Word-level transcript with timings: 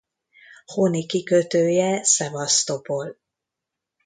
Honi 0.65 1.05
kikötője 1.05 2.03
Szevasztopol. 2.03 3.17